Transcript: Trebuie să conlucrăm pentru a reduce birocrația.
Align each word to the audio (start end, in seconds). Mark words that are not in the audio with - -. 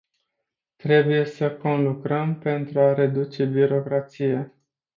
Trebuie 0.75 1.25
să 1.25 1.51
conlucrăm 1.55 2.35
pentru 2.39 2.79
a 2.79 2.93
reduce 2.93 3.45
birocrația. 3.45 4.53